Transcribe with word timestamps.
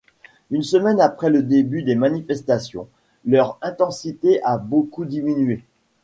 Une 0.49 0.63
semaine 0.63 0.99
après 0.99 1.29
le 1.29 1.43
début 1.43 1.83
des 1.83 1.93
manifestations, 1.93 2.87
leur 3.23 3.59
intensité 3.61 4.41
a 4.43 4.57
beaucoup 4.57 5.05
diminué. 5.05 5.63